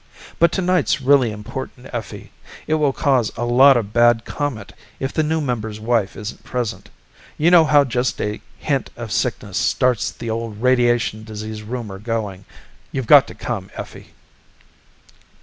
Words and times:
But 0.39 0.51
tonight's 0.51 0.99
really 0.99 1.31
important, 1.31 1.87
Effie. 1.93 2.31
It 2.65 2.73
will 2.73 2.91
cause 2.91 3.31
a 3.37 3.45
lot 3.45 3.77
of 3.77 3.93
bad 3.93 4.25
comment 4.25 4.73
if 4.99 5.13
the 5.13 5.21
new 5.21 5.39
member's 5.39 5.79
wife 5.79 6.15
isn't 6.17 6.43
present. 6.43 6.89
You 7.37 7.51
know 7.51 7.65
how 7.65 7.83
just 7.83 8.19
a 8.19 8.41
hint 8.57 8.89
of 8.97 9.11
sickness 9.11 9.59
starts 9.59 10.09
the 10.09 10.31
old 10.31 10.59
radiation 10.59 11.23
disease 11.23 11.61
rumor 11.61 11.99
going. 11.99 12.45
You've 12.91 13.05
got 13.05 13.27
to 13.27 13.35
come, 13.35 13.69
Effie." 13.75 14.15